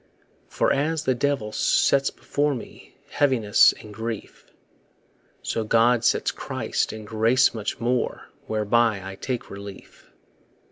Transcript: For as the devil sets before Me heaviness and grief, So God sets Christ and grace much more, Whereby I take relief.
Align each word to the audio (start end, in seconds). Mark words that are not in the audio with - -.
For 0.47 0.73
as 0.73 1.03
the 1.03 1.13
devil 1.13 1.51
sets 1.51 2.09
before 2.09 2.55
Me 2.55 2.95
heaviness 3.11 3.71
and 3.79 3.93
grief, 3.93 4.47
So 5.43 5.63
God 5.63 6.03
sets 6.03 6.31
Christ 6.31 6.91
and 6.91 7.05
grace 7.05 7.53
much 7.53 7.79
more, 7.79 8.27
Whereby 8.47 9.03
I 9.05 9.13
take 9.13 9.51
relief. 9.51 10.09